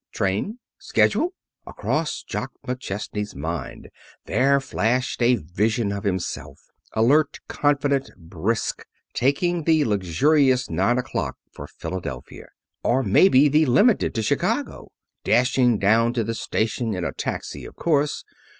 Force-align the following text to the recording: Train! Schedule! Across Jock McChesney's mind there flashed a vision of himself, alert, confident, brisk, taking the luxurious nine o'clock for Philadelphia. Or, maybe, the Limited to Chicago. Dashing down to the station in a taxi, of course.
Train! 0.11 0.57
Schedule! 0.79 1.31
Across 1.67 2.23
Jock 2.23 2.53
McChesney's 2.67 3.35
mind 3.35 3.89
there 4.25 4.59
flashed 4.59 5.21
a 5.21 5.35
vision 5.35 5.91
of 5.91 6.05
himself, 6.05 6.57
alert, 6.93 7.37
confident, 7.47 8.09
brisk, 8.17 8.87
taking 9.13 9.63
the 9.65 9.85
luxurious 9.85 10.71
nine 10.71 10.97
o'clock 10.97 11.37
for 11.51 11.67
Philadelphia. 11.67 12.47
Or, 12.83 13.03
maybe, 13.03 13.47
the 13.47 13.67
Limited 13.67 14.15
to 14.15 14.23
Chicago. 14.23 14.89
Dashing 15.23 15.77
down 15.77 16.13
to 16.13 16.23
the 16.23 16.33
station 16.33 16.95
in 16.95 17.05
a 17.05 17.13
taxi, 17.13 17.63
of 17.63 17.75
course. 17.75 18.25